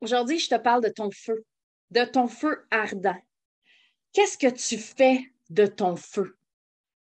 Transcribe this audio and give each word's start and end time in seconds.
Aujourd'hui, 0.00 0.38
je 0.38 0.48
te 0.48 0.54
parle 0.54 0.82
de 0.82 0.88
ton 0.88 1.10
feu, 1.10 1.44
de 1.90 2.04
ton 2.04 2.26
feu 2.26 2.64
ardent. 2.70 3.20
Qu'est-ce 4.12 4.38
que 4.38 4.46
tu 4.46 4.78
fais 4.78 5.30
de 5.50 5.66
ton 5.66 5.94
feu? 5.94 6.36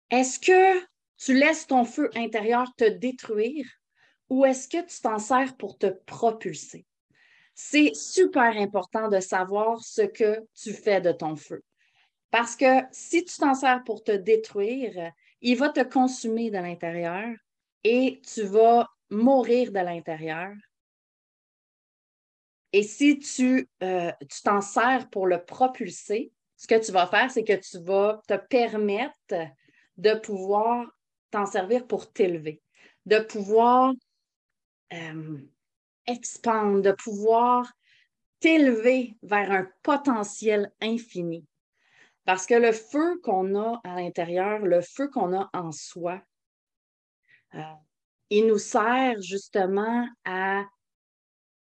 Est-ce 0.10 0.40
que 0.40 0.84
tu 1.18 1.36
laisses 1.36 1.68
ton 1.68 1.86
feu 1.86 2.10
intérieur 2.16 2.74
te 2.76 2.86
détruire 2.86 3.68
ou 4.30 4.44
est-ce 4.44 4.68
que 4.68 4.82
tu 4.82 5.02
t'en 5.02 5.20
sers 5.20 5.56
pour 5.58 5.78
te 5.78 5.88
propulser? 5.88 6.86
C'est 7.54 7.94
super 7.94 8.58
important 8.58 9.08
de 9.08 9.20
savoir 9.20 9.84
ce 9.84 10.02
que 10.02 10.44
tu 10.56 10.74
fais 10.74 11.00
de 11.00 11.12
ton 11.12 11.36
feu. 11.36 11.62
Parce 12.32 12.56
que 12.56 12.82
si 12.92 13.24
tu 13.24 13.38
t'en 13.38 13.54
sers 13.54 13.84
pour 13.84 14.04
te 14.04 14.12
détruire, 14.12 15.12
il 15.42 15.58
va 15.58 15.70
te 15.70 15.82
consumer 15.82 16.50
de 16.50 16.58
l'intérieur 16.58 17.36
et 17.84 18.20
tu 18.34 18.44
vas 18.44 18.88
mourir 19.12 19.72
de 19.72 19.80
l'intérieur 19.80 20.54
et 22.72 22.84
si 22.84 23.20
tu 23.20 23.68
euh, 23.84 24.12
tu 24.30 24.42
t'en 24.44 24.62
sers 24.62 25.10
pour 25.10 25.28
le 25.28 25.44
propulser, 25.44 26.32
ce 26.56 26.68
que 26.68 26.84
tu 26.84 26.92
vas 26.92 27.08
faire, 27.08 27.32
c'est 27.32 27.44
que 27.44 27.54
tu 27.54 27.80
vas 27.80 28.22
te 28.28 28.36
permettre 28.36 29.16
de 29.98 30.14
pouvoir 30.14 30.86
t'en 31.32 31.46
servir 31.46 31.88
pour 31.88 32.12
t'élever, 32.12 32.62
de 33.06 33.20
pouvoir 33.20 33.94
euh, 34.94 35.38
expandre, 36.06 36.82
de 36.82 36.92
pouvoir 36.92 37.72
t'élever 38.40 39.18
vers 39.22 39.52
un 39.52 39.68
potentiel 39.84 40.72
infini. 40.82 41.46
Parce 42.26 42.46
que 42.46 42.56
le 42.56 42.72
feu 42.72 43.20
qu'on 43.24 43.56
a 43.56 43.82
à 43.84 43.96
l'intérieur, 43.96 44.60
le 44.60 44.82
feu 44.82 45.10
qu'on 45.10 45.34
a 45.34 45.50
en 45.54 45.72
soi, 45.72 46.22
euh, 47.56 47.62
il 48.30 48.48
nous 48.48 48.60
sert 48.60 49.20
justement 49.22 50.08
à 50.26 50.64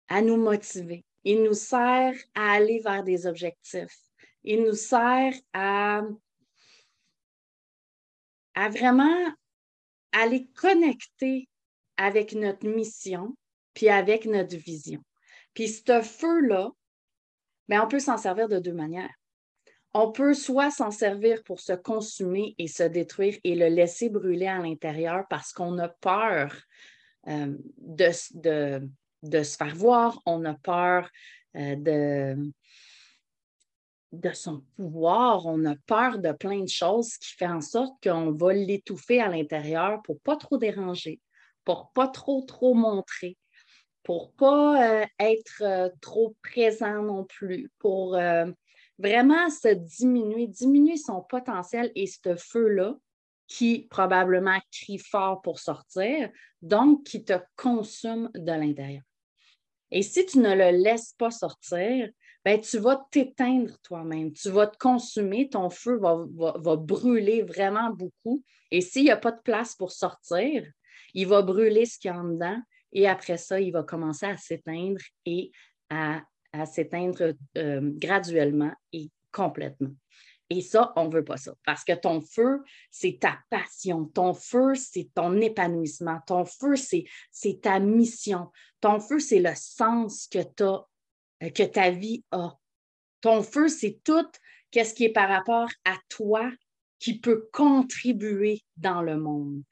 à 0.09 0.23
nous 0.23 0.37
motiver. 0.37 1.05
Il 1.25 1.43
nous 1.43 1.55
sert 1.55 2.15
à 2.35 2.53
aller 2.53 2.81
vers 2.81 3.05
des 3.05 3.27
objectifs. 3.27 3.97
Il 4.45 4.63
nous 4.63 4.75
sert 4.75 5.35
à, 5.53 6.03
à 8.55 8.69
vraiment 8.69 9.35
aller 10.13 10.49
connecter 10.55 11.49
avec 11.97 12.33
notre 12.33 12.67
mission, 12.67 13.37
puis 13.75 13.89
avec 13.89 14.25
notre 14.25 14.57
vision. 14.57 15.03
Puis 15.55 15.69
ce 15.69 16.01
feu-là, 16.01 16.71
ben, 17.69 17.83
on 17.83 17.89
peut 17.89 18.01
s'en 18.01 18.17
servir 18.17 18.49
de 18.49 18.59
deux 18.59 18.73
manières. 18.73 19.13
On 19.95 20.13
peut 20.13 20.35
soit 20.35 20.71
s'en 20.71 20.91
servir 20.91 21.43
pour 21.45 21.61
se 21.61 21.73
consumer 21.73 22.55
et 22.59 22.69
se 22.69 22.83
détruire 22.83 23.37
et 23.43 23.55
le 23.55 23.69
laisser 23.69 24.09
brûler 24.09 24.47
à 24.47 24.59
l'intérieur 24.59 25.25
parce 25.29 25.53
qu'on 25.53 25.79
a 25.79 25.89
peur 25.89 26.55
euh, 27.27 27.57
de, 27.79 28.11
de, 28.35 28.89
de 29.23 29.43
se 29.43 29.57
faire 29.57 29.75
voir, 29.75 30.21
on 30.27 30.45
a 30.45 30.55
peur 30.55 31.11
euh, 31.57 32.37
de, 34.13 34.33
son 34.33 34.63
pouvoir, 34.77 35.47
on 35.47 35.65
a 35.65 35.75
peur 35.87 36.19
de 36.19 36.33
plein 36.33 36.61
de 36.61 36.69
choses 36.69 37.17
qui 37.19 37.35
fait 37.35 37.47
en 37.47 37.61
sorte 37.61 38.03
qu'on 38.03 38.33
va 38.33 38.53
l'étouffer 38.53 39.21
à 39.21 39.29
l'intérieur 39.29 40.01
pour 40.03 40.21
pas 40.21 40.37
trop 40.37 40.59
déranger, 40.59 41.21
pour 41.65 41.91
pas 41.93 42.09
trop, 42.09 42.43
trop 42.43 42.75
montrer, 42.75 43.37
pour 44.03 44.33
pas 44.33 45.03
euh, 45.03 45.07
être 45.19 45.63
euh, 45.63 45.91
trop 46.01 46.37
présent 46.43 47.03
non 47.03 47.25
plus, 47.25 47.71
pour 47.79 48.19
vraiment 48.99 49.51
se 49.51 49.75
diminuer, 49.75 50.47
diminuer 50.47 50.97
son 50.97 51.23
potentiel 51.23 51.93
et 51.95 52.07
ce 52.07 52.35
feu-là 52.37 52.97
qui 53.49 53.87
probablement 53.91 54.61
crie 54.71 54.99
fort 54.99 55.41
pour 55.43 55.59
sortir, 55.59 56.31
donc 56.63 57.05
qui 57.05 57.25
te 57.25 57.33
consume 57.57 58.31
de 58.35 58.53
l'intérieur. 58.53 59.03
Et 59.91 60.03
si 60.03 60.27
tu 60.27 60.39
ne 60.39 60.55
le 60.55 60.83
laisses 60.83 61.15
pas 61.17 61.31
sortir, 61.31 62.11
ben, 62.45 62.61
tu 62.61 62.79
vas 62.79 63.07
t'éteindre 63.11 63.79
toi-même, 63.83 64.33
tu 64.33 64.51
vas 64.51 64.67
te 64.67 64.77
consumer, 64.77 65.49
ton 65.49 65.71
feu 65.71 65.99
va, 65.99 66.77
brûler 66.77 67.43
vraiment 67.43 67.91
beaucoup. 67.91 68.45
Et 68.71 68.81
s'il 68.81 69.05
n'y 69.05 69.11
a 69.11 69.17
pas 69.17 69.33
de 69.33 69.41
place 69.41 69.75
pour 69.75 69.93
sortir, 69.93 70.65
il 71.15 71.27
va 71.27 71.43
brûler 71.43 71.87
ce 71.87 71.99
qu'il 71.99 72.11
y 72.11 72.15
a 72.15 72.19
en 72.19 72.25
dedans 72.25 72.61
et 72.93 73.09
après 73.09 73.37
ça, 73.37 73.61
il 73.61 73.73
va 73.73 73.83
commencer 73.83 74.27
à 74.27 74.37
s'éteindre 74.37 75.01
et 75.27 75.51
à, 75.91 76.23
à 76.53 76.67
s'éteindre 76.67 77.35
euh, 77.57 77.81
graduellement 77.83 78.73
et 78.93 79.11
complètement. 79.33 79.91
Et 80.51 80.63
ça, 80.63 80.93
on 80.97 81.09
ne 81.09 81.13
veut 81.13 81.25
pas 81.25 81.37
ça 81.37 81.55
parce 81.65 81.85
que 81.85 81.93
ton 81.93 82.21
feu, 82.21 82.63
c'est 82.91 83.19
ta 83.21 83.39
passion. 83.51 84.07
Ton 84.07 84.33
feu, 84.33 84.75
c'est 84.75 85.11
ton 85.15 85.39
épanouissement. 85.41 86.21
Ton 86.27 86.45
feu, 86.45 86.75
c'est 86.77 87.61
ta 87.61 87.79
mission. 87.81 88.51
Ton 88.81 88.99
feu, 88.99 89.19
c'est 89.19 89.41
le 89.41 89.55
sens 89.55 90.27
que, 90.27 90.39
as, 90.39 91.51
que 91.51 91.65
ta 91.65 91.91
vie 91.91 92.25
a. 92.31 92.57
Ton 93.21 93.43
feu, 93.43 93.69
c'est 93.69 94.01
tout 94.05 94.27
ce 94.73 94.95
qui 94.95 95.05
est 95.05 95.13
par 95.13 95.29
rapport 95.29 95.69
à 95.85 95.97
toi 96.09 96.51
qui 96.99 97.19
peut 97.19 97.49
contribuer 97.53 98.63
dans 98.77 99.03
le 99.03 99.19
monde. 99.19 99.63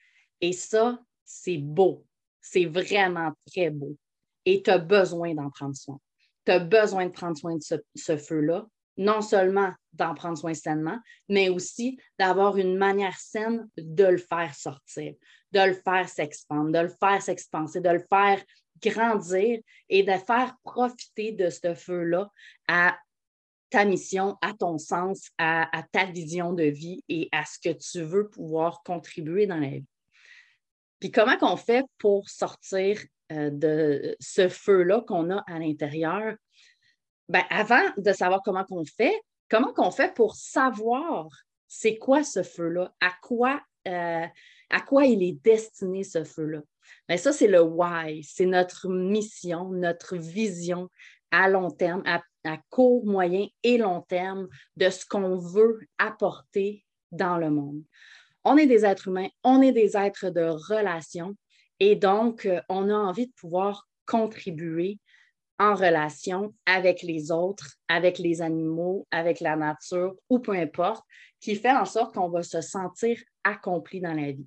Et 0.41 0.53
ça, 0.53 1.01
c'est 1.25 1.59
beau. 1.59 2.05
C'est 2.41 2.67
vraiment 2.67 3.33
très 3.47 3.71
beau. 3.71 3.97
Et 4.45 4.63
tu 4.63 4.71
as 4.71 4.79
besoin 4.79 5.35
d'en 5.35 5.51
prendre 5.51 5.75
soin. 5.75 5.99
Tu 6.45 6.53
as 6.53 6.61
besoin 6.61 7.07
de 7.07 7.13
prendre 7.13 7.37
soin 7.37 7.57
de 7.57 7.85
ce 7.95 8.17
feu-là 8.17 8.69
non 8.97 9.21
seulement 9.21 9.73
d'en 9.93 10.15
prendre 10.15 10.39
soin 10.39 10.55
sainement, 10.55 10.99
mais 11.29 11.49
aussi 11.49 11.99
d'avoir 12.19 12.57
une 12.57 12.77
manière 12.77 13.19
saine 13.19 13.69
de 13.77 14.05
le 14.05 14.19
faire 14.19 14.55
sortir, 14.55 15.15
de 15.53 15.61
le 15.61 15.75
faire 15.75 16.09
s'expandre, 16.09 16.73
de 16.73 16.79
le 16.79 16.89
faire 16.89 17.23
s'expanser, 17.23 17.81
de 17.81 17.91
le 17.91 18.05
faire 18.11 18.43
grandir 18.83 19.59
et 19.89 20.03
de 20.03 20.13
faire 20.13 20.55
profiter 20.63 21.33
de 21.33 21.51
ce 21.51 21.75
feu-là 21.75 22.31
à 22.69 22.97
ta 23.71 23.85
mission, 23.85 24.37
à 24.43 24.53
ton 24.53 24.79
sens, 24.79 25.31
à, 25.39 25.69
ta 25.93 26.05
vision 26.05 26.53
de 26.53 26.65
vie 26.65 27.03
et 27.09 27.29
à 27.33 27.45
ce 27.45 27.59
que 27.59 27.75
tu 27.77 28.03
veux 28.03 28.29
pouvoir 28.29 28.83
contribuer 28.85 29.47
dans 29.47 29.59
la 29.59 29.71
vie. 29.71 29.87
Puis 31.01 31.11
comment 31.11 31.37
qu'on 31.37 31.57
fait 31.57 31.85
pour 31.99 32.29
sortir 32.29 33.03
euh, 33.33 33.51
de 33.51 34.17
ce 34.21 34.49
feu-là 34.49 35.03
qu'on 35.07 35.31
a 35.31 35.43
à 35.47 35.59
l'intérieur? 35.59 36.37
Ben, 37.29 37.43
avant 37.51 37.83
de 37.97 38.13
savoir 38.13 38.41
comment 38.45 38.65
qu'on 38.65 38.85
fait, 38.85 39.21
comment 39.49 39.73
qu'on 39.73 39.91
fait 39.91 40.15
pour 40.15 40.37
savoir 40.37 41.29
c'est 41.69 41.97
quoi 41.97 42.23
ce 42.23 42.43
feu-là, 42.43 42.93
à 43.01 43.13
quoi, 43.23 43.61
euh, 43.89 44.27
à 44.71 44.81
quoi 44.81 45.05
il 45.05 45.23
est 45.23 45.43
destiné 45.45 46.05
ce 46.05 46.25
feu-là? 46.25 46.61
Ben, 47.09 47.19
ça, 47.19 47.33
c'est 47.33 47.49
le 47.49 47.63
why, 47.63 48.23
c'est 48.23 48.47
notre 48.47 48.89
mission, 48.89 49.71
notre 49.71 50.17
vision 50.17 50.89
à 51.31 51.49
long 51.49 51.71
terme, 51.71 52.03
à, 52.07 52.23
à 52.45 52.59
court, 52.71 53.05
moyen 53.05 53.47
et 53.63 53.79
long 53.79 54.03
terme 54.03 54.49
de 54.77 54.89
ce 54.89 55.05
qu'on 55.05 55.37
veut 55.37 55.81
apporter 55.99 56.85
dans 57.11 57.37
le 57.37 57.51
monde. 57.51 57.83
On 58.45 58.57
est 58.57 58.67
des 58.67 58.85
êtres 58.85 59.09
humains, 59.09 59.29
on 59.43 59.61
est 59.61 59.73
des 59.73 59.97
êtres 59.97 60.31
de 60.31 60.45
relation 60.45 61.37
et 61.81 61.97
donc 61.97 62.47
euh, 62.47 62.61
on 62.69 62.89
a 62.89 62.95
envie 62.95 63.27
de 63.27 63.33
pouvoir 63.33 63.89
contribuer 64.07 64.99
en 65.59 65.75
relation 65.75 66.55
avec 66.67 67.03
les 67.03 67.31
autres, 67.31 67.77
avec 67.89 68.19
les 68.19 68.43
animaux, 68.43 69.07
avec 69.11 69.41
la 69.41 69.57
nature 69.57 70.15
ou 70.29 70.39
peu 70.39 70.53
importe, 70.53 71.05
qui 71.41 71.57
fait 71.57 71.73
en 71.73 71.85
sorte 71.85 72.15
qu'on 72.15 72.29
va 72.29 72.43
se 72.43 72.61
sentir 72.61 73.19
accompli 73.45 74.01
dans 74.01 74.15
la 74.15 74.33
vie. 74.33 74.47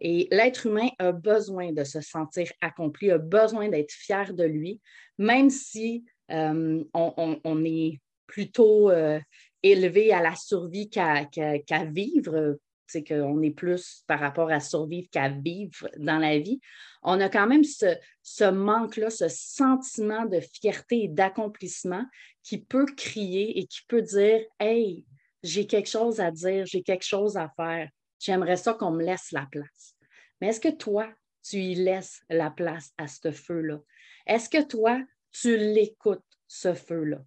Et 0.00 0.28
l'être 0.30 0.66
humain 0.66 0.88
a 0.98 1.12
besoin 1.12 1.72
de 1.72 1.84
se 1.84 2.00
sentir 2.00 2.50
accompli, 2.60 3.10
a 3.10 3.18
besoin 3.18 3.68
d'être 3.68 3.92
fier 3.92 4.34
de 4.34 4.44
lui, 4.44 4.80
même 5.18 5.50
si 5.50 6.04
euh, 6.30 6.82
on, 6.92 7.64
est 7.64 8.00
plutôt 8.26 8.90
euh, 8.90 9.20
élevé 9.62 10.12
à 10.12 10.20
la 10.20 10.34
survie 10.34 10.90
qu'à 10.90 11.84
vivre 11.86 12.58
c'est 12.86 13.04
qu'on 13.04 13.42
est 13.42 13.50
plus 13.50 14.04
par 14.06 14.20
rapport 14.20 14.50
à 14.50 14.60
survivre 14.60 15.08
qu'à 15.10 15.28
vivre 15.28 15.88
dans 15.96 16.18
la 16.18 16.38
vie, 16.38 16.60
on 17.02 17.20
a 17.20 17.28
quand 17.28 17.46
même 17.46 17.64
ce, 17.64 17.96
ce 18.22 18.44
manque-là, 18.44 19.10
ce 19.10 19.28
sentiment 19.28 20.26
de 20.26 20.40
fierté 20.40 21.04
et 21.04 21.08
d'accomplissement 21.08 22.04
qui 22.42 22.58
peut 22.58 22.86
crier 22.86 23.58
et 23.58 23.66
qui 23.66 23.80
peut 23.88 24.02
dire 24.02 24.40
Hey, 24.60 25.04
j'ai 25.42 25.66
quelque 25.66 25.88
chose 25.88 26.20
à 26.20 26.30
dire, 26.30 26.66
j'ai 26.66 26.82
quelque 26.82 27.04
chose 27.04 27.36
à 27.36 27.50
faire, 27.56 27.88
j'aimerais 28.18 28.56
ça 28.56 28.74
qu'on 28.74 28.92
me 28.92 29.04
laisse 29.04 29.30
la 29.32 29.46
place. 29.50 29.94
Mais 30.40 30.48
est-ce 30.48 30.60
que 30.60 30.74
toi, 30.74 31.08
tu 31.42 31.58
y 31.58 31.74
laisses 31.74 32.22
la 32.30 32.50
place 32.50 32.92
à 32.98 33.06
ce 33.06 33.30
feu-là? 33.30 33.80
Est-ce 34.26 34.48
que 34.48 34.62
toi, 34.62 35.00
tu 35.30 35.56
l'écoutes, 35.56 36.24
ce 36.46 36.74
feu-là? 36.74 37.22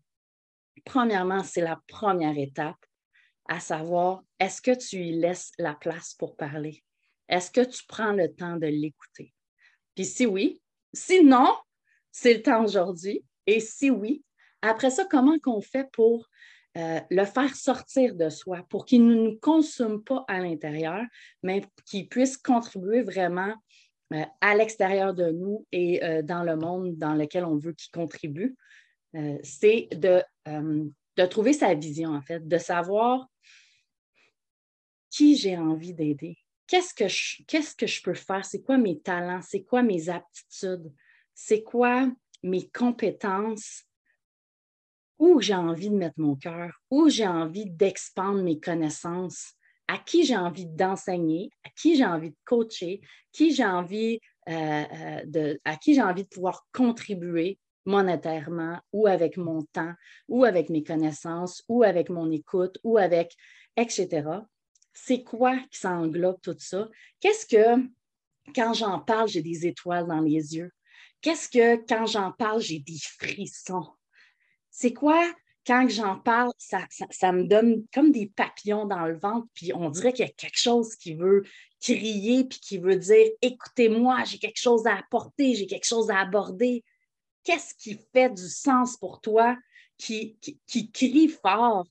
Premièrement, 0.85 1.43
c'est 1.43 1.61
la 1.61 1.79
première 1.87 2.37
étape, 2.37 2.77
à 3.47 3.59
savoir, 3.59 4.23
est-ce 4.39 4.61
que 4.61 4.71
tu 4.71 4.97
y 4.97 5.13
laisses 5.13 5.51
la 5.57 5.73
place 5.73 6.13
pour 6.13 6.35
parler? 6.35 6.83
Est-ce 7.29 7.51
que 7.51 7.61
tu 7.61 7.83
prends 7.87 8.13
le 8.13 8.33
temps 8.33 8.57
de 8.57 8.67
l'écouter? 8.67 9.33
Puis 9.95 10.05
si 10.05 10.25
oui, 10.25 10.61
sinon, 10.93 11.53
c'est 12.11 12.35
le 12.35 12.41
temps 12.41 12.63
aujourd'hui. 12.63 13.23
Et 13.45 13.59
si 13.59 13.89
oui, 13.89 14.23
après 14.61 14.89
ça, 14.89 15.05
comment 15.09 15.37
qu'on 15.39 15.61
fait 15.61 15.89
pour 15.91 16.27
euh, 16.77 16.99
le 17.09 17.25
faire 17.25 17.55
sortir 17.55 18.15
de 18.15 18.29
soi, 18.29 18.65
pour 18.69 18.85
qu'il 18.85 19.05
ne 19.07 19.15
nous 19.15 19.37
consume 19.39 20.03
pas 20.03 20.23
à 20.27 20.39
l'intérieur, 20.39 21.01
mais 21.41 21.63
qu'il 21.85 22.07
puisse 22.07 22.37
contribuer 22.37 23.01
vraiment 23.01 23.53
euh, 24.13 24.23
à 24.41 24.55
l'extérieur 24.55 25.13
de 25.13 25.31
nous 25.31 25.65
et 25.71 26.03
euh, 26.03 26.21
dans 26.21 26.43
le 26.43 26.55
monde 26.55 26.95
dans 26.97 27.15
lequel 27.15 27.45
on 27.45 27.57
veut 27.57 27.73
qu'il 27.73 27.91
contribue, 27.91 28.55
c'est 29.41 29.87
de, 29.93 30.21
de 31.17 31.25
trouver 31.25 31.53
sa 31.53 31.73
vision, 31.73 32.11
en 32.11 32.21
fait, 32.21 32.47
de 32.47 32.57
savoir 32.57 33.27
qui 35.09 35.35
j'ai 35.35 35.57
envie 35.57 35.93
d'aider, 35.93 36.37
qu'est-ce 36.67 36.93
que 36.93 37.07
je, 37.87 38.01
peux 38.03 38.13
faire, 38.13 38.45
c'est 38.45 38.61
quoi 38.61 38.77
mes 38.77 38.99
talents, 38.99 39.41
c'est 39.41 39.63
quoi 39.63 39.81
mes 39.81 40.09
aptitudes, 40.09 40.93
c'est 41.33 41.63
quoi 41.63 42.09
mes 42.43 42.69
compétences, 42.69 43.83
où 45.17 45.41
j'ai 45.41 45.55
envie 45.55 45.89
de 45.89 45.95
mettre 45.95 46.19
mon 46.19 46.35
cœur, 46.35 46.79
où 46.91 47.09
j'ai 47.09 47.27
envie 47.27 47.65
d'expandre 47.65 48.43
mes 48.43 48.59
connaissances, 48.59 49.53
à 49.87 49.97
qui 49.97 50.23
j'ai 50.23 50.37
envie 50.37 50.67
d'enseigner, 50.67 51.49
à 51.63 51.69
qui 51.69 51.95
j'ai 51.95 52.05
envie 52.05 52.29
de 52.29 52.37
coacher, 52.45 53.01
euh, 53.41 54.83
euh, 55.35 55.57
à 55.65 55.75
qui 55.77 55.95
j'ai 55.95 56.01
envie 56.01 56.23
de 56.23 56.27
pouvoir 56.27 56.67
contribuer? 56.71 57.57
Monétairement 57.87 58.79
ou 58.93 59.07
avec 59.07 59.37
mon 59.37 59.63
temps 59.63 59.93
ou 60.27 60.43
avec 60.43 60.69
mes 60.69 60.83
connaissances 60.83 61.63
ou 61.67 61.81
avec 61.83 62.09
mon 62.09 62.29
écoute 62.29 62.77
ou 62.83 62.99
avec 62.99 63.35
etc. 63.77 64.23
C'est 64.93 65.23
quoi 65.23 65.57
qui 65.71 65.79
s'englobe 65.79 66.41
tout 66.41 66.55
ça? 66.57 66.89
Qu'est-ce 67.19 67.45
que, 67.45 67.81
quand 68.55 68.73
j'en 68.73 68.99
parle, 68.99 69.29
j'ai 69.29 69.41
des 69.41 69.67
étoiles 69.67 70.07
dans 70.07 70.21
les 70.21 70.55
yeux? 70.55 70.71
Qu'est-ce 71.21 71.47
que, 71.47 71.75
quand 71.87 72.07
j'en 72.07 72.31
parle, 72.31 72.61
j'ai 72.61 72.79
des 72.79 72.99
frissons? 72.99 73.87
C'est 74.71 74.93
quoi, 74.93 75.23
quand 75.65 75.87
j'en 75.89 76.17
parle, 76.17 76.51
ça, 76.57 76.79
ça, 77.11 77.31
me 77.31 77.43
donne 77.43 77.85
comme 77.93 78.11
des 78.11 78.27
papillons 78.27 78.85
dans 78.85 79.05
le 79.05 79.17
ventre, 79.17 79.47
puis 79.53 79.73
on 79.73 79.89
dirait 79.89 80.13
qu'il 80.13 80.25
y 80.25 80.29
a 80.29 80.31
quelque 80.31 80.57
chose 80.57 80.95
qui 80.95 81.13
veut 81.13 81.43
crier, 81.79 82.45
puis 82.45 82.59
qui 82.59 82.77
veut 82.77 82.95
dire 82.95 83.27
écoutez-moi, 83.41 84.23
j'ai 84.23 84.39
quelque 84.39 84.59
chose 84.59 84.87
à 84.87 84.95
apporter, 84.97 85.55
j'ai 85.55 85.67
quelque 85.67 85.85
chose 85.85 86.09
à 86.09 86.19
aborder. 86.19 86.83
Qu'est-ce 87.47 87.73
qui 87.75 87.97
fait 88.11 88.29
du 88.29 88.49
sens 88.49 88.97
pour 88.97 89.21
toi, 89.21 89.55
qui, 89.97 90.37
qui, 90.67 90.91
crie 90.91 91.29
fort, 91.29 91.87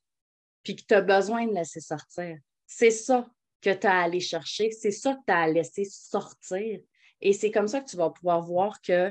puis 0.62 0.76
que 0.76 0.82
tu 0.86 0.92
as 0.92 1.00
besoin 1.00 1.46
de 1.46 1.54
laisser 1.54 1.80
sortir? 1.80 2.36
C'est 2.66 2.90
ça 2.90 3.26
que 3.62 3.72
tu 3.72 3.86
as 3.86 4.00
à 4.00 4.02
aller 4.02 4.20
chercher, 4.20 4.70
c'est 4.70 4.90
ça 4.90 5.14
que 5.14 5.20
tu 5.26 5.32
as 5.32 5.44
à 5.44 5.48
laisser 5.48 5.84
sortir. 5.86 6.80
Et 7.22 7.32
c'est 7.32 7.50
comme 7.50 7.68
ça 7.68 7.80
que 7.80 7.88
tu 7.88 7.96
vas 7.96 8.10
pouvoir 8.10 8.42
voir 8.42 8.82
que 8.82 9.10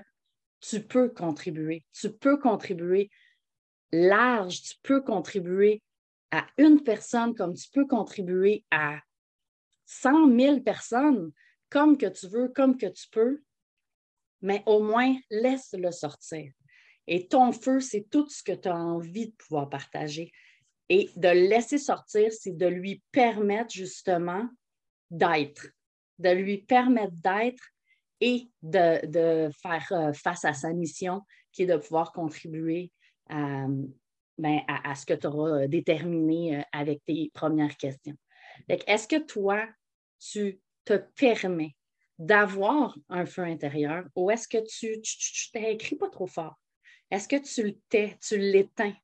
tu 0.60 0.84
peux 0.84 1.10
contribuer. 1.10 1.84
Tu 1.92 2.12
peux 2.12 2.38
contribuer 2.38 3.10
large, 3.92 4.62
tu 4.62 4.76
peux 4.84 5.02
contribuer 5.02 5.82
à 6.30 6.46
une 6.60 6.84
personne 6.84 7.34
comme 7.34 7.56
tu 7.56 7.72
peux 7.72 7.88
contribuer 7.88 8.64
à 8.70 9.00
100 9.88 10.38
000 10.40 10.60
personnes, 10.60 11.32
comme 11.72 11.98
que 11.98 12.06
tu 12.06 12.28
veux, 12.28 12.50
comme 12.50 12.78
que 12.78 12.86
tu 12.86 13.10
peux, 13.10 13.42
mais 14.42 14.64
au 14.66 14.82
moins 14.82 15.16
laisse-le 15.30 15.92
sortir. 15.92 16.52
Et 17.08 17.28
ton 17.28 17.52
feu, 17.52 17.80
c'est 17.80 18.08
tout 18.10 18.28
ce 18.30 18.42
que 18.44 18.52
tu 18.52 18.68
as 18.68 18.76
envie 18.76 19.28
de 19.28 19.36
pouvoir 19.36 19.70
partager. 19.70 20.32
Et 20.90 21.10
de 21.16 21.30
le 21.30 21.48
laisser 21.48 21.78
sortir, 21.78 22.32
c'est 22.32 22.56
de 22.56 22.68
lui 22.68 23.02
permettre 23.12 23.72
justement 23.72 24.48
d'être, 25.10 25.68
de 26.20 26.30
lui 26.30 26.60
permettre 26.60 27.16
d'être 27.22 27.64
et 28.22 28.50
de, 28.62 29.50
faire 29.62 29.88
euh, 29.92 30.14
face 30.14 30.46
à 30.46 30.54
sa 30.54 30.74
mission 30.74 31.22
qui 31.52 31.64
est 31.64 31.68
de 31.68 31.78
pouvoir 31.78 32.12
contribuer 32.12 32.92
ben, 33.30 34.62
à, 34.68 34.92
à, 34.92 34.96
ce 34.96 35.06
que 35.06 35.14
tu 35.14 35.28
auras 35.28 35.64
euh, 35.64 35.68
déterminé 35.68 36.58
euh, 36.58 36.62
avec 36.72 37.04
tes 37.06 37.32
premières 37.34 37.78
questions. 37.78 38.16
Est-ce 38.68 39.08
que 39.08 39.20
toi, 39.26 39.68
tu 40.20 40.60
te 40.86 40.94
permets 40.94 41.76
d'avoir 42.18 42.98
un 43.10 43.26
feu 43.26 43.44
intérieur 43.44 44.06
ou 44.16 44.32
est-ce 44.32 44.48
que 44.48 44.58
tu, 44.66 45.02
écrit 45.54 45.96
pas 45.96 46.10
trop 46.10 46.28
fort? 46.28 46.60
Est-ce 47.12 47.28
que 47.28 47.36
tu 47.36 47.64
le 47.64 47.76
tais, 47.90 48.18
tu 48.22 48.38
l'éteins? 48.38 48.96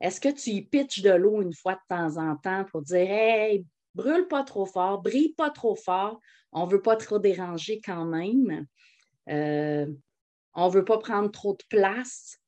Est-ce 0.00 0.20
que 0.20 0.28
tu 0.28 0.50
y 0.50 0.62
pitches 0.62 1.02
de 1.02 1.10
l'eau 1.10 1.42
une 1.42 1.54
fois 1.54 1.74
de 1.74 1.80
temps 1.88 2.16
en 2.16 2.36
temps 2.36 2.64
pour 2.64 2.82
dire 2.82 3.10
Hey, 3.10 3.66
brûle 3.94 4.28
pas 4.28 4.44
trop 4.44 4.66
fort, 4.66 5.02
brille 5.02 5.34
pas 5.34 5.50
trop 5.50 5.74
fort, 5.74 6.20
on 6.52 6.66
ne 6.66 6.70
veut 6.70 6.82
pas 6.82 6.96
trop 6.96 7.18
déranger 7.18 7.80
quand 7.84 8.04
même, 8.04 8.66
euh, 9.28 9.86
on 10.54 10.68
ne 10.68 10.72
veut 10.72 10.84
pas 10.84 10.98
prendre 10.98 11.30
trop 11.30 11.54
de 11.54 11.64
place, 11.68 12.38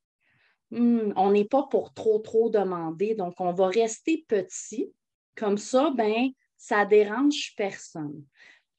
Hmm, 0.71 1.13
on 1.15 1.31
n'est 1.31 1.45
pas 1.45 1.63
pour 1.63 1.93
trop, 1.93 2.19
trop 2.19 2.49
demander, 2.49 3.15
donc 3.15 3.35
on 3.39 3.51
va 3.53 3.67
rester 3.67 4.25
petit. 4.27 4.93
Comme 5.35 5.57
ça, 5.57 5.91
ben, 5.95 6.29
ça 6.57 6.85
dérange 6.85 7.53
personne. 7.57 8.23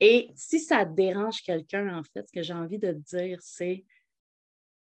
Et 0.01 0.31
si 0.35 0.61
ça 0.61 0.85
dérange 0.85 1.43
quelqu'un, 1.43 1.99
en 1.99 2.03
fait, 2.03 2.27
ce 2.27 2.33
que 2.33 2.43
j'ai 2.43 2.55
envie 2.55 2.79
de 2.79 2.93
te 2.93 3.17
dire, 3.17 3.39
c'est 3.43 3.85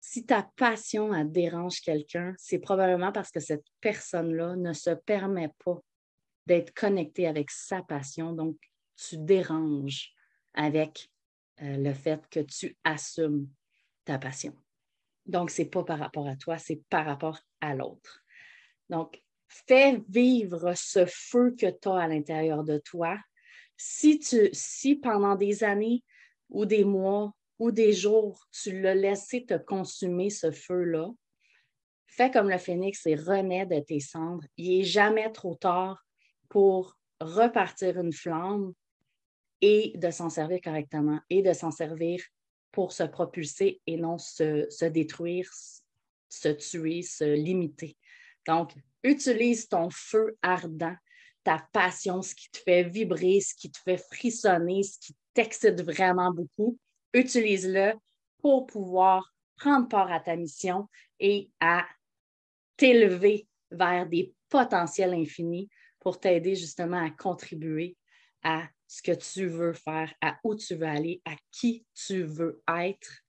si 0.00 0.24
ta 0.24 0.48
passion 0.56 1.24
dérange 1.24 1.80
quelqu'un, 1.80 2.34
c'est 2.38 2.60
probablement 2.60 3.12
parce 3.12 3.30
que 3.30 3.40
cette 3.40 3.66
personne-là 3.80 4.56
ne 4.56 4.72
se 4.72 4.90
permet 4.90 5.50
pas 5.64 5.80
d'être 6.46 6.72
connectée 6.72 7.26
avec 7.26 7.50
sa 7.50 7.82
passion. 7.82 8.32
Donc, 8.32 8.56
tu 8.96 9.18
déranges 9.18 10.12
avec 10.54 11.10
euh, 11.62 11.76
le 11.76 11.92
fait 11.92 12.26
que 12.30 12.40
tu 12.40 12.76
assumes 12.84 13.48
ta 14.04 14.18
passion. 14.18 14.54
Donc, 15.26 15.50
ce 15.50 15.62
n'est 15.62 15.68
pas 15.68 15.84
par 15.84 15.98
rapport 15.98 16.26
à 16.26 16.36
toi, 16.36 16.58
c'est 16.58 16.82
par 16.88 17.04
rapport 17.04 17.38
à 17.60 17.74
l'autre. 17.74 18.24
Donc, 18.88 19.22
fais 19.48 20.02
vivre 20.08 20.72
ce 20.74 21.04
feu 21.06 21.54
que 21.58 21.66
tu 21.66 21.88
as 21.88 21.98
à 21.98 22.08
l'intérieur 22.08 22.64
de 22.64 22.78
toi. 22.78 23.18
Si, 23.78 24.18
tu, 24.18 24.50
si 24.52 24.96
pendant 24.96 25.36
des 25.36 25.64
années 25.64 26.04
ou 26.50 26.66
des 26.66 26.84
mois 26.84 27.32
ou 27.58 27.70
des 27.70 27.92
jours, 27.92 28.46
tu 28.52 28.80
l'as 28.80 28.94
laissé 28.94 29.46
te 29.46 29.54
consumer 29.54 30.28
ce 30.28 30.50
feu-là, 30.50 31.08
fais 32.06 32.30
comme 32.30 32.50
le 32.50 32.58
phénix 32.58 33.06
et 33.06 33.14
renais 33.14 33.64
de 33.64 33.80
tes 33.80 34.00
cendres. 34.00 34.44
Il 34.56 34.78
n'est 34.78 34.84
jamais 34.84 35.30
trop 35.30 35.54
tard 35.54 36.04
pour 36.48 36.98
repartir 37.20 37.98
une 38.00 38.12
flamme 38.12 38.72
et 39.60 39.92
de 39.96 40.10
s'en 40.10 40.28
servir 40.28 40.60
correctement 40.62 41.20
et 41.30 41.42
de 41.42 41.52
s'en 41.52 41.70
servir 41.70 42.22
pour 42.72 42.92
se 42.92 43.04
propulser 43.04 43.80
et 43.86 43.96
non 43.96 44.18
se, 44.18 44.84
détruire, 44.86 45.50
se 46.28 46.48
tuer, 46.48 47.02
se 47.02 47.24
limiter. 47.24 47.96
Donc, 48.46 48.72
utilise 49.02 49.68
ton 49.68 49.88
feu 49.90 50.36
ardent, 50.42 50.96
ta 51.48 51.66
passion, 51.72 52.20
ce 52.20 52.34
qui 52.34 52.50
te 52.50 52.58
fait 52.58 52.82
vibrer, 52.82 53.40
ce 53.40 53.54
qui 53.54 53.70
te 53.70 53.78
fait 53.78 53.96
frissonner, 53.96 54.82
ce 54.82 54.98
qui 54.98 55.16
t'excite 55.32 55.80
vraiment 55.80 56.30
beaucoup. 56.30 56.78
Utilise-le 57.14 57.94
pour 58.36 58.66
pouvoir 58.66 59.32
prendre 59.56 59.88
part 59.88 60.12
à 60.12 60.20
ta 60.20 60.36
mission 60.36 60.90
et 61.18 61.50
à 61.58 61.86
t'élever 62.76 63.48
vers 63.70 64.06
des 64.06 64.34
potentiels 64.50 65.14
infinis 65.14 65.70
pour 66.00 66.20
t'aider 66.20 66.54
justement 66.54 67.02
à 67.02 67.08
contribuer 67.08 67.96
à 68.42 68.68
ce 68.86 69.00
que 69.00 69.12
tu 69.12 69.46
veux 69.46 69.72
faire, 69.72 70.12
à 70.20 70.38
où 70.44 70.54
tu 70.54 70.74
veux 70.74 70.86
aller, 70.86 71.22
à 71.24 71.34
qui 71.50 71.86
tu 71.94 72.24
veux 72.24 72.62
être 72.68 73.22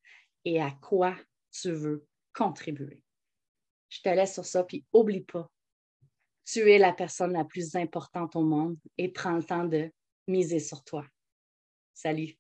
et 0.43 0.61
à 0.61 0.71
quoi 0.71 1.15
tu 1.53 1.71
veux 1.71 2.05
contribuer. 2.33 3.01
Je 3.87 4.01
te 4.01 4.09
laisse 4.09 4.33
sur 4.33 4.45
ça, 4.45 4.65
puis 4.65 4.83
oublie 4.91 5.21
pas, 5.21 5.49
tu 6.51 6.71
es 6.71 6.79
la 6.79 6.93
personne 6.93 7.33
la 7.33 7.45
plus 7.45 7.75
importante 7.75 8.35
au 8.35 8.41
monde 8.41 8.75
et 8.97 9.09
prends 9.09 9.35
le 9.35 9.43
temps 9.43 9.65
de 9.65 9.91
miser 10.27 10.59
sur 10.59 10.83
toi. 10.83 11.05
Salut. 11.93 12.35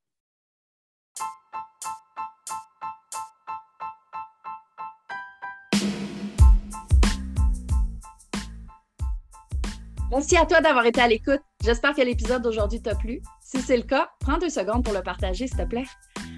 Merci 10.11 10.37
à 10.37 10.45
toi 10.47 10.59
d'avoir 10.59 10.87
été 10.87 10.99
à 11.01 11.07
l'écoute. 11.07 11.41
J'espère 11.63 11.93
que 11.93 12.01
l'épisode 12.01 12.41
d'aujourd'hui 12.41 12.81
t'a 12.81 12.95
plu. 12.95 13.21
Si 13.41 13.61
c'est 13.61 13.77
le 13.77 13.83
cas, 13.83 14.09
prends 14.19 14.39
deux 14.39 14.49
secondes 14.49 14.83
pour 14.83 14.93
le 14.93 15.03
partager, 15.03 15.45
s'il 15.45 15.57
te 15.57 15.65
plaît. 15.65 15.85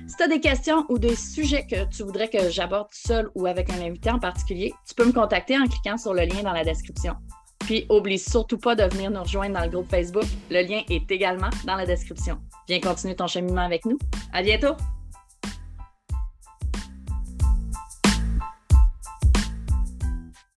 Si 0.08 0.18
tu 0.18 0.24
as 0.24 0.28
des 0.28 0.42
questions 0.42 0.86
ou 0.90 1.00
des 1.00 1.16
sujets 1.16 1.66
que 1.66 1.86
tu 1.86 2.04
voudrais 2.04 2.28
que 2.28 2.50
j'aborde 2.50 2.90
seul 2.92 3.30
ou 3.34 3.46
avec 3.46 3.70
un 3.70 3.82
invité 3.82 4.12
en 4.12 4.20
particulier, 4.20 4.74
tu 4.86 4.94
peux 4.94 5.06
me 5.06 5.14
contacter 5.14 5.58
en 5.58 5.68
cliquant 5.68 5.98
sur 5.98 6.14
le 6.14 6.24
lien 6.24 6.44
dans 6.44 6.52
la 6.52 6.66
description. 6.66 7.16
Puis, 7.66 7.86
oublie 7.90 8.20
surtout 8.20 8.58
pas 8.58 8.76
de 8.76 8.84
venir 8.84 9.12
nous 9.12 9.22
rejoindre 9.22 9.56
dans 9.56 9.64
le 9.64 9.70
groupe 9.70 9.90
Facebook. 9.90 10.26
Le 10.50 10.62
lien 10.62 10.82
est 10.90 11.10
également 11.10 11.50
dans 11.66 11.76
la 11.76 11.86
description. 11.86 12.40
Viens 12.68 12.80
continuer 12.80 13.16
ton 13.16 13.28
cheminement 13.28 13.62
avec 13.62 13.86
nous. 13.86 13.98
À 14.34 14.42
bientôt! 14.42 14.76